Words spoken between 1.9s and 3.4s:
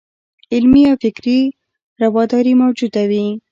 راوداري موجوده وي.